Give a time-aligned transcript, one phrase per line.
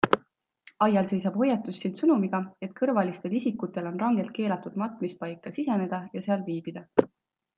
[0.85, 6.87] Aial seisab hoiatussilt sõnumiga, et kõrvalistel isikutel on rangelt keelatud matmispaika siseneda ja seal viibida.